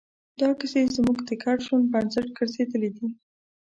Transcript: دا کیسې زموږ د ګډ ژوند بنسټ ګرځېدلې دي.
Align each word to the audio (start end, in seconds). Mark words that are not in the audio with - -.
دا 0.39 0.49
کیسې 0.59 0.81
زموږ 0.95 1.17
د 1.27 1.29
ګډ 1.43 1.57
ژوند 1.65 1.85
بنسټ 1.93 2.27
ګرځېدلې 2.37 2.89
دي. 2.97 3.07